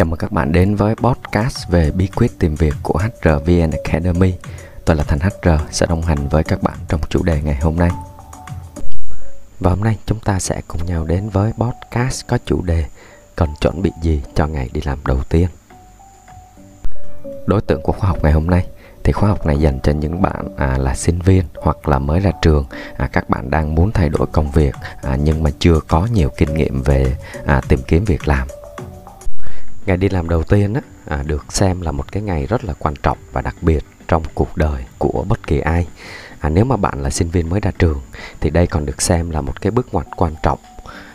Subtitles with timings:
[0.00, 4.34] Chào mừng các bạn đến với podcast về bí quyết tìm việc của HRVN Academy.
[4.84, 7.76] Tôi là Thành HR sẽ đồng hành với các bạn trong chủ đề ngày hôm
[7.76, 7.90] nay.
[9.60, 12.84] Và hôm nay chúng ta sẽ cùng nhau đến với podcast có chủ đề
[13.36, 15.48] cần chuẩn bị gì cho ngày đi làm đầu tiên.
[17.46, 18.66] Đối tượng của khóa học ngày hôm nay
[19.04, 22.20] thì khóa học này dành cho những bạn à, là sinh viên hoặc là mới
[22.20, 22.64] ra trường
[22.96, 26.30] à, các bạn đang muốn thay đổi công việc à, nhưng mà chưa có nhiều
[26.36, 28.48] kinh nghiệm về à, tìm kiếm việc làm
[29.90, 32.74] ngày đi làm đầu tiên á, à, được xem là một cái ngày rất là
[32.78, 35.86] quan trọng và đặc biệt trong cuộc đời của bất kỳ ai.
[36.40, 38.00] À, nếu mà bạn là sinh viên mới ra trường
[38.40, 40.58] thì đây còn được xem là một cái bước ngoặt quan trọng.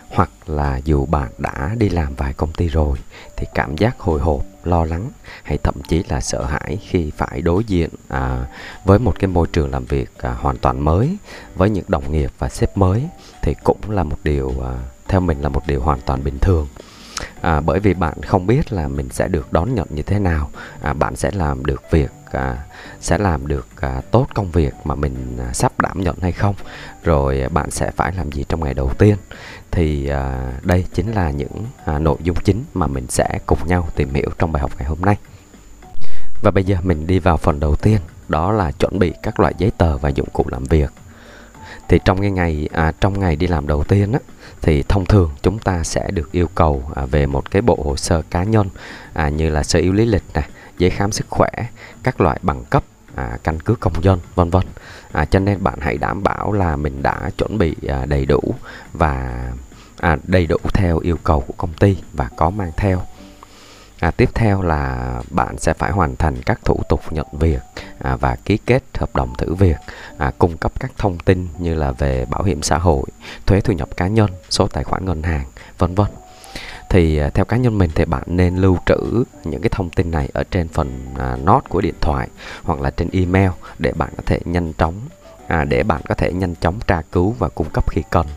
[0.10, 2.98] Hoặc là dù bạn đã đi làm vài công ty rồi
[3.38, 5.10] thì cảm giác hồi hộp lo lắng
[5.44, 8.46] hay thậm chí là sợ hãi khi phải đối diện à,
[8.86, 11.18] với một cái môi trường làm việc à, hoàn toàn mới
[11.56, 13.08] với những đồng nghiệp và sếp mới
[13.42, 14.74] thì cũng là một điều à,
[15.08, 16.68] theo mình là một điều hoàn toàn bình thường
[17.42, 20.50] à, bởi vì bạn không biết là mình sẽ được đón nhận như thế nào.
[20.82, 22.58] À, bạn sẽ làm được việc à,
[23.02, 26.56] sẽ làm được à, tốt công việc mà mình à, sắp đảm nhận hay không.
[27.04, 29.16] Rồi à, bạn sẽ phải làm gì trong ngày đầu tiên.
[29.72, 33.88] Thì à, đây chính là những à, nội dung chính mà mình sẽ cùng nhau
[33.96, 35.16] tìm hiểu trong bài học ngày hôm nay.
[36.42, 39.54] Và bây giờ mình đi vào phần đầu tiên đó là chuẩn bị các loại
[39.58, 40.92] giấy tờ và dụng cụ làm việc
[41.88, 44.20] thì trong cái ngày à, trong ngày đi làm đầu tiên á
[44.62, 47.98] thì thông thường chúng ta sẽ được yêu cầu à, về một cái bộ hồ
[47.98, 48.70] sơ cá nhân
[49.14, 51.50] à, như là sơ yếu lý lịch này giấy khám sức khỏe
[52.04, 52.84] các loại bằng cấp
[53.16, 54.64] à, căn cước công dân vân vân.
[55.12, 58.42] À, cho nên bạn hãy đảm bảo là mình đã chuẩn bị à, đầy đủ
[58.94, 59.44] và
[60.00, 63.02] à, đầy đủ theo yêu cầu của công ty và có mang theo.
[64.00, 67.60] À, tiếp theo là bạn sẽ phải hoàn thành các thủ tục nhận việc
[68.00, 69.78] à, và ký kết hợp đồng thử việc,
[70.18, 73.04] à, cung cấp các thông tin như là về bảo hiểm xã hội,
[73.46, 75.46] thuế thu nhập cá nhân, số tài khoản ngân hàng,
[75.78, 76.08] vân vân.
[76.90, 80.12] Thì à, theo cá nhân mình thì bạn nên lưu trữ những cái thông tin
[80.12, 82.28] này ở trên phần à, note của điện thoại
[82.64, 84.94] hoặc là trên email để bạn có thể nhanh chóng
[85.48, 88.28] à, để bạn có thể nhanh chóng tra cứu và cung cấp khi cần.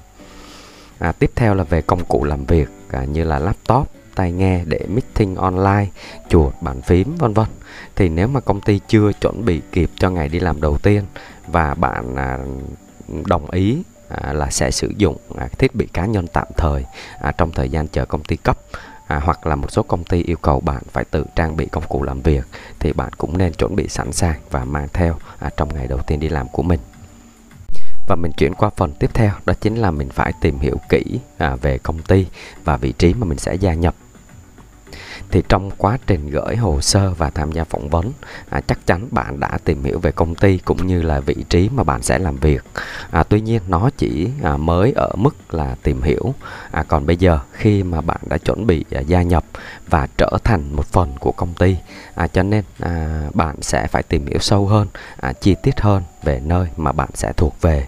[0.98, 4.64] À, tiếp theo là về công cụ làm việc à, như là laptop, tai nghe
[4.64, 5.86] để meeting online,
[6.28, 7.46] chuột, bàn phím vân vân.
[7.96, 11.04] Thì nếu mà công ty chưa chuẩn bị kịp cho ngày đi làm đầu tiên
[11.46, 12.38] và bạn à,
[13.26, 16.84] đồng ý à, là sẽ sử dụng à, thiết bị cá nhân tạm thời
[17.20, 18.58] à, trong thời gian chờ công ty cấp
[19.06, 21.84] à, hoặc là một số công ty yêu cầu bạn phải tự trang bị công
[21.88, 22.44] cụ làm việc
[22.78, 25.98] thì bạn cũng nên chuẩn bị sẵn sàng và mang theo à, trong ngày đầu
[26.06, 26.80] tiên đi làm của mình
[28.08, 31.20] và mình chuyển qua phần tiếp theo đó chính là mình phải tìm hiểu kỹ
[31.38, 32.26] à, về công ty
[32.64, 33.94] và vị trí mà mình sẽ gia nhập
[35.30, 38.12] thì trong quá trình gửi hồ sơ và tham gia phỏng vấn
[38.48, 41.68] à, chắc chắn bạn đã tìm hiểu về công ty cũng như là vị trí
[41.68, 42.64] mà bạn sẽ làm việc.
[43.10, 46.34] À, tuy nhiên nó chỉ à, mới ở mức là tìm hiểu.
[46.70, 49.44] À, còn bây giờ khi mà bạn đã chuẩn bị à, gia nhập
[49.88, 51.76] và trở thành một phần của công ty
[52.14, 56.02] à, cho nên à, bạn sẽ phải tìm hiểu sâu hơn à, chi tiết hơn
[56.22, 57.86] về nơi mà bạn sẽ thuộc về.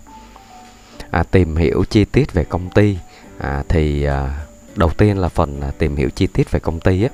[1.11, 2.99] À, tìm hiểu chi tiết về công ty
[3.38, 4.34] à, thì à,
[4.76, 7.08] đầu tiên là phần à, tìm hiểu chi tiết về công ty á.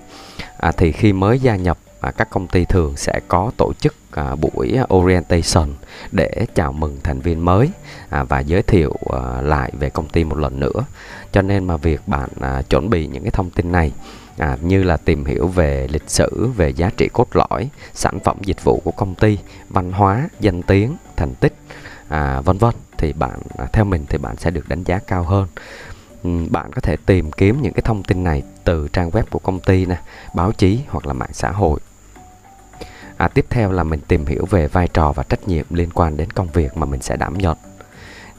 [0.58, 3.94] À, thì khi mới gia nhập à, các công ty thường sẽ có tổ chức
[4.10, 5.68] à, buổi à, orientation
[6.12, 7.70] để chào mừng thành viên mới
[8.08, 10.84] à, và giới thiệu à, lại về công ty một lần nữa.
[11.32, 13.92] Cho nên mà việc bạn à, chuẩn bị những cái thông tin này
[14.38, 18.36] à, như là tìm hiểu về lịch sử về giá trị cốt lõi sản phẩm
[18.42, 19.38] dịch vụ của công ty
[19.68, 21.54] văn hóa danh tiếng thành tích
[22.08, 25.22] à, vân vân thì bạn à, theo mình thì bạn sẽ được đánh giá cao
[25.22, 25.46] hơn.
[26.26, 29.38] Ừ, bạn có thể tìm kiếm những cái thông tin này từ trang web của
[29.38, 29.98] công ty nè,
[30.34, 31.80] báo chí hoặc là mạng xã hội.
[33.16, 36.16] À, tiếp theo là mình tìm hiểu về vai trò và trách nhiệm liên quan
[36.16, 37.56] đến công việc mà mình sẽ đảm nhận.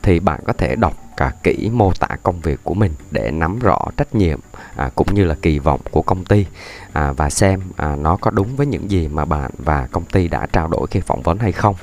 [0.01, 3.59] Thì bạn có thể đọc cả kỹ mô tả công việc của mình để nắm
[3.59, 4.39] rõ trách nhiệm
[4.75, 6.45] à, cũng như là kỳ vọng của công ty
[6.93, 10.27] à, và xem à, nó có đúng với những gì mà bạn và công ty
[10.27, 11.75] đã trao đổi khi phỏng vấn hay không.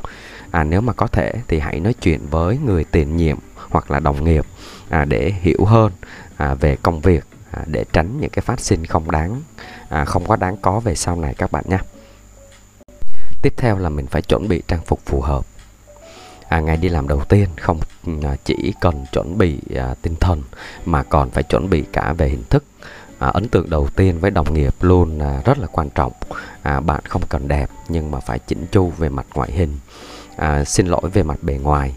[0.54, 3.36] À, nếu mà có thể thì hãy nói chuyện với người tiền nhiệm
[3.70, 4.46] hoặc là đồng nghiệp
[4.88, 5.92] à, để hiểu hơn
[6.36, 9.42] à, về công việc à, để tránh những cái phát sinh không đáng
[9.88, 11.78] à, không có đáng có về sau này các bạn nhé.
[13.42, 15.46] Tiếp theo là mình phải chuẩn bị trang phục phù hợp.
[16.48, 17.80] À, ngày đi làm đầu tiên không
[18.22, 20.42] à, chỉ cần chuẩn bị à, tinh thần
[20.84, 22.64] mà còn phải chuẩn bị cả về hình thức.
[23.18, 26.12] À, ấn tượng đầu tiên với đồng nghiệp luôn à, rất là quan trọng.
[26.62, 29.78] À, bạn không cần đẹp nhưng mà phải chỉnh chu về mặt ngoại hình
[30.36, 31.94] à, xin lỗi về mặt bề ngoài.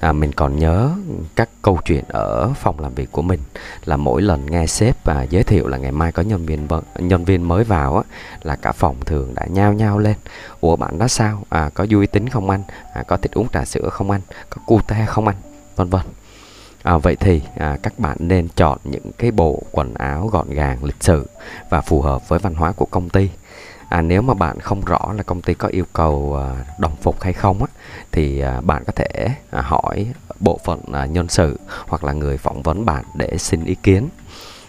[0.00, 0.90] À, mình còn nhớ
[1.36, 3.40] các câu chuyện ở phòng làm việc của mình
[3.84, 6.68] là mỗi lần nghe sếp và giới thiệu là ngày mai có nhân viên
[6.98, 8.02] nhân viên mới vào á,
[8.42, 10.14] là cả phòng thường đã nhao nhao lên.
[10.60, 11.42] Ủa bạn đó sao?
[11.48, 12.62] À, có vui tính không anh?
[12.94, 14.20] À, có thích uống trà sữa không anh?
[14.50, 15.36] Có cute không anh?
[15.76, 16.02] Vân vân.
[16.82, 20.84] À, vậy thì à, các bạn nên chọn những cái bộ quần áo gọn gàng,
[20.84, 21.26] lịch sự
[21.70, 23.30] và phù hợp với văn hóa của công ty.
[23.88, 27.22] À, nếu mà bạn không rõ là công ty có yêu cầu à, đồng phục
[27.22, 27.66] hay không á,
[28.12, 31.58] thì à, bạn có thể à, hỏi bộ phận à, nhân sự
[31.88, 34.08] hoặc là người phỏng vấn bạn để xin ý kiến.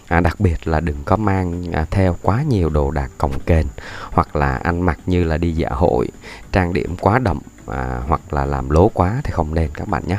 [0.08, 3.66] À, đặc biệt là đừng có mang à, theo quá nhiều đồ đạc cồng kềnh
[4.10, 6.08] hoặc là ăn mặc như là đi dạ hội,
[6.52, 10.02] trang điểm quá đậm à, hoặc là làm lố quá thì không nên các bạn
[10.06, 10.18] nhé.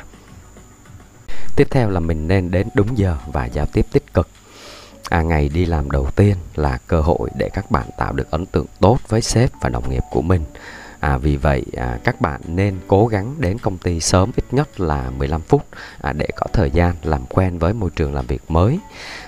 [1.56, 4.28] Tiếp theo là mình nên đến đúng giờ và giao tiếp tích cực.
[5.12, 8.46] À, ngày đi làm đầu tiên là cơ hội để các bạn tạo được ấn
[8.46, 10.42] tượng tốt với sếp và đồng nghiệp của mình.
[11.00, 14.80] À, vì vậy à, các bạn nên cố gắng đến công ty sớm ít nhất
[14.80, 15.66] là 15 phút
[16.02, 18.80] à, để có thời gian làm quen với môi trường làm việc mới.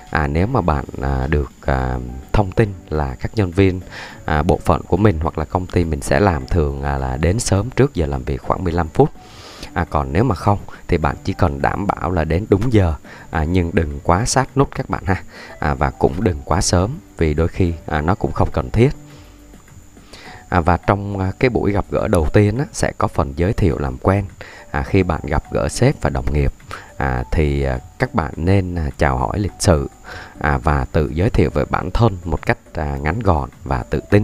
[0.09, 1.97] À, nếu mà bạn à, được à,
[2.33, 3.81] thông tin là các nhân viên
[4.25, 7.18] à, bộ phận của mình hoặc là công ty mình sẽ làm thường à, là
[7.18, 9.09] đến sớm trước giờ làm việc khoảng 15 phút
[9.73, 12.93] à, còn nếu mà không thì bạn chỉ cần đảm bảo là đến đúng giờ.
[13.31, 15.23] À, nhưng đừng quá sát nút các bạn ha.
[15.59, 18.89] À, và cũng đừng quá sớm vì đôi khi à, nó cũng không cần thiết.
[20.49, 23.53] À, và trong à, cái buổi gặp gỡ đầu tiên á, sẽ có phần giới
[23.53, 24.25] thiệu làm quen
[24.71, 26.53] à, khi bạn gặp gỡ sếp và đồng nghiệp
[26.97, 29.89] à, thì à, các bạn nên à, chào hỏi lịch sự
[30.39, 33.99] à, và tự giới thiệu về bản thân một cách à, ngắn gọn và tự
[34.09, 34.23] tin.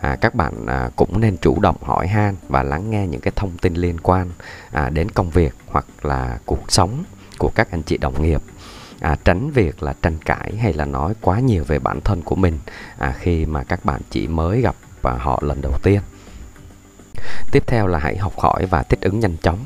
[0.00, 3.32] À, các bạn à, cũng nên chủ động hỏi han và lắng nghe những cái
[3.36, 4.30] thông tin liên quan
[4.72, 7.04] à, đến công việc hoặc là cuộc sống
[7.38, 8.42] của các anh chị đồng nghiệp.
[9.00, 12.36] À, tránh việc là tranh cãi hay là nói quá nhiều về bản thân của
[12.36, 12.58] mình
[12.98, 16.00] à, khi mà các bạn chỉ mới gặp à, họ lần đầu tiên.
[17.52, 19.58] Tiếp theo là hãy học hỏi và thích ứng nhanh chóng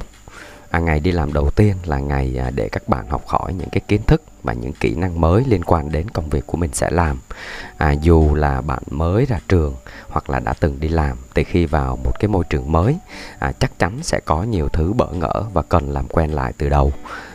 [0.72, 3.68] à, ngày đi làm đầu tiên là ngày à, để các bạn học hỏi những
[3.72, 6.70] cái kiến thức và những kỹ năng mới liên quan đến công việc của mình
[6.72, 7.18] sẽ làm.
[7.78, 9.74] À, dù là bạn mới ra trường
[10.08, 12.96] hoặc là đã từng đi làm thì khi vào một cái môi trường mới
[13.38, 16.68] à, chắc chắn sẽ có nhiều thứ bỡ ngỡ và cần làm quen lại từ
[16.68, 16.92] đầu.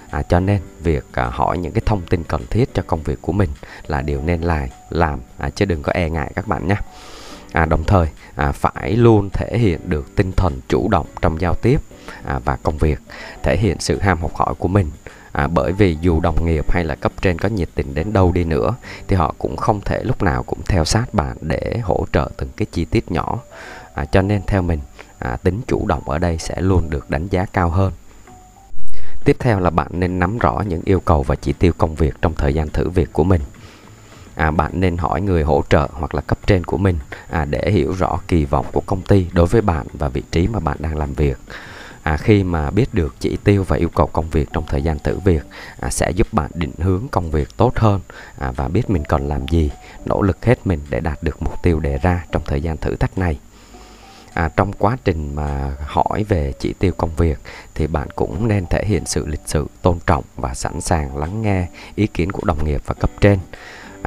[0.10, 3.22] À, cho nên việc à, hỏi những cái thông tin cần thiết cho công việc
[3.22, 3.50] của mình
[3.88, 6.76] là điều nên làm làm à, chứ đừng có e ngại các bạn nhé
[7.52, 11.56] à, đồng thời à, phải luôn thể hiện được tinh thần chủ động trong giao
[11.56, 11.82] tiếp
[12.26, 13.00] à, và công việc
[13.44, 14.92] thể hiện sự ham học hỏi của mình.
[15.32, 18.32] À, bởi vì dù đồng nghiệp hay là cấp trên có nhiệt tình đến đâu
[18.32, 18.76] đi nữa
[19.08, 22.50] thì họ cũng không thể lúc nào cũng theo sát bạn để hỗ trợ từng
[22.58, 23.40] cái chi tiết nhỏ.
[23.94, 24.80] À, cho nên theo mình
[25.20, 27.92] à, tính chủ động ở đây sẽ luôn được đánh giá cao hơn.
[29.26, 32.16] Tiếp theo là bạn nên nắm rõ những yêu cầu và chỉ tiêu công việc
[32.22, 33.42] trong thời gian thử việc của mình
[34.38, 36.98] à, bạn nên hỏi người hỗ trợ hoặc là cấp trên của mình
[37.30, 40.48] à, để hiểu rõ kỳ vọng của công ty đối với bạn và vị trí
[40.48, 41.38] mà bạn đang làm việc.
[42.04, 45.00] À, khi mà biết được chỉ tiêu và yêu cầu công việc trong thời gian
[45.00, 45.46] thử việc
[45.80, 48.02] à, sẽ giúp bạn định hướng công việc tốt hơn
[48.38, 49.72] à, và biết mình cần làm gì
[50.06, 52.96] nỗ lực hết mình để đạt được mục tiêu đề ra trong thời gian thử
[52.96, 53.40] thách này.
[54.34, 57.40] À, trong quá trình mà hỏi về chỉ tiêu công việc
[57.76, 61.42] thì bạn cũng nên thể hiện sự lịch sự tôn trọng và sẵn sàng lắng
[61.42, 63.40] nghe ý kiến của đồng nghiệp và cấp trên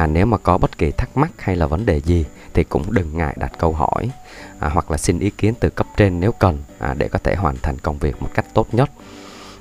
[0.01, 2.25] à, nếu mà có bất kỳ thắc mắc hay là vấn đề gì
[2.55, 4.11] thì cũng đừng ngại đặt câu hỏi.
[4.59, 7.35] À, hoặc là xin ý kiến từ cấp trên nếu cần à, để có thể
[7.35, 8.91] hoàn thành công việc một cách tốt nhất.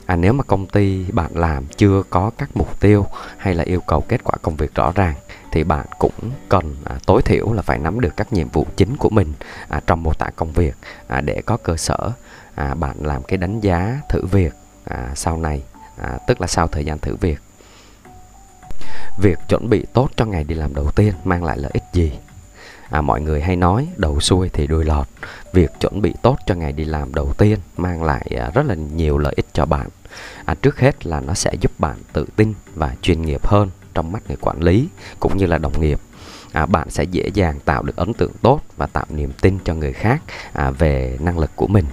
[0.06, 3.06] À, nếu mà công ty bạn làm chưa có các mục tiêu
[3.38, 5.16] hay là yêu cầu kết quả công việc rõ ràng
[5.52, 8.98] thì bạn cũng cần à, tối thiểu là phải nắm được các nhiệm vụ chính
[8.98, 9.34] của mình
[9.68, 10.76] à, trong mô tả công việc
[11.08, 12.12] à, để có cơ sở
[12.56, 14.54] à, bạn làm cái đánh giá thử việc
[14.86, 15.64] à, sau này
[16.02, 17.40] à, tức là sau thời gian thử việc
[19.22, 22.12] việc chuẩn bị tốt cho ngày đi làm đầu tiên mang lại lợi ích gì?
[22.90, 25.08] À, mọi người hay nói đầu xuôi thì đuôi lọt.
[25.54, 28.76] Việc chuẩn bị tốt cho ngày đi làm đầu tiên mang lại à, rất là
[28.76, 29.88] nhiều lợi ích cho bạn.
[30.46, 34.12] À, trước hết là nó sẽ giúp bạn tự tin và chuyên nghiệp hơn trong
[34.12, 34.88] mắt người quản lý
[35.20, 36.00] cũng như là đồng nghiệp.
[36.52, 39.74] À, bạn sẽ dễ dàng tạo được ấn tượng tốt và tạo niềm tin cho
[39.74, 40.22] người khác
[40.54, 41.86] à, về năng lực của mình.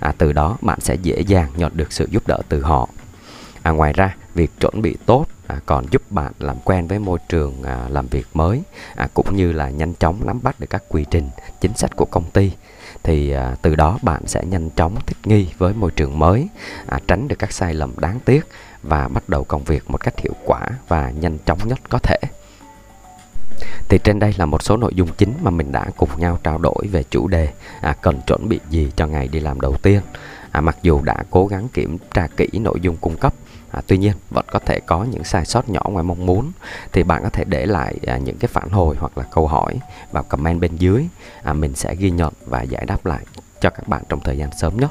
[0.00, 2.88] À, từ đó bạn sẽ dễ dàng nhận được sự giúp đỡ từ họ.
[3.62, 7.18] À, ngoài ra việc chuẩn bị tốt à, còn giúp bạn làm quen với môi
[7.28, 8.62] trường à, làm việc mới
[8.96, 11.30] à, cũng như là nhanh chóng nắm bắt được các quy trình
[11.60, 12.52] chính sách của công ty.
[13.02, 16.48] Thì à, từ đó bạn sẽ nhanh chóng thích nghi với môi trường mới
[16.86, 18.46] à, tránh được các sai lầm đáng tiếc
[18.82, 22.18] và bắt đầu công việc một cách hiệu quả và nhanh chóng nhất có thể.
[23.88, 26.58] Thì trên đây là một số nội dung chính mà mình đã cùng nhau trao
[26.58, 27.48] đổi về chủ đề
[27.80, 30.00] à, cần chuẩn bị gì cho ngày đi làm đầu tiên.
[30.50, 33.34] À, mặc dù đã cố gắng kiểm tra kỹ nội dung cung cấp
[33.72, 36.52] à, tuy nhiên vẫn có thể có những sai sót nhỏ ngoài mong muốn
[36.92, 39.80] thì bạn có thể để lại à, những cái phản hồi hoặc là câu hỏi
[40.12, 41.06] vào comment bên dưới
[41.42, 43.24] à, mình sẽ ghi nhận và giải đáp lại
[43.60, 44.90] cho các bạn trong thời gian sớm nhất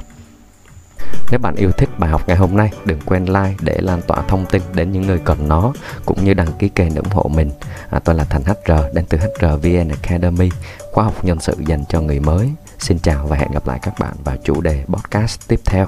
[1.30, 4.22] nếu bạn yêu thích bài học ngày hôm nay, đừng quên like để lan tỏa
[4.28, 5.72] thông tin đến những người cần nó,
[6.06, 7.50] cũng như đăng ký kênh để ủng hộ mình.
[7.90, 10.50] À, tôi là Thành HR, đến từ HRVN Academy,
[10.92, 12.52] khóa học nhân sự dành cho người mới.
[12.78, 15.86] Xin chào và hẹn gặp lại các bạn vào chủ đề podcast tiếp theo.